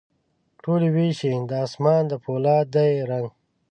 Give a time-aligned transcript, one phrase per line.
[0.63, 3.27] ټولي ویشي د اسمان د پولا دي رنګ،